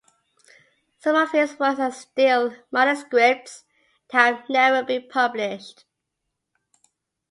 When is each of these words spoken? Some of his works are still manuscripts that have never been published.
Some 0.97 1.15
of 1.15 1.29
his 1.29 1.59
works 1.59 1.79
are 1.79 1.91
still 1.91 2.55
manuscripts 2.71 3.65
that 4.09 4.35
have 4.35 4.49
never 4.49 4.81
been 4.83 5.07
published. 5.07 5.85